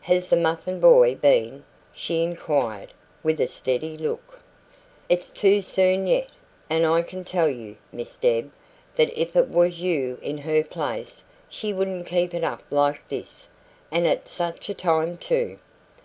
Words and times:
"Has 0.00 0.26
the 0.28 0.34
muffin 0.36 0.80
boy 0.80 1.14
been?" 1.14 1.62
she 1.94 2.20
inquired, 2.24 2.92
with 3.22 3.40
a 3.40 3.46
steady 3.46 3.96
look. 3.96 4.40
"It's 5.08 5.30
too 5.30 5.62
soon 5.62 6.08
yet 6.08 6.30
and 6.68 6.84
I 6.84 7.02
can 7.02 7.22
tell 7.22 7.48
you, 7.48 7.76
Miss 7.92 8.16
Deb, 8.16 8.50
that 8.96 9.16
if 9.16 9.36
it 9.36 9.46
was 9.46 9.78
you 9.78 10.18
in 10.20 10.38
her 10.38 10.64
place, 10.64 11.22
SHE 11.48 11.74
wouldn't 11.74 12.08
keep 12.08 12.34
it 12.34 12.42
up 12.42 12.64
like 12.72 13.08
this 13.08 13.46
and 13.92 14.04
at 14.04 14.26
such 14.26 14.68
a 14.68 14.74
time 14.74 15.16
too." 15.16 15.60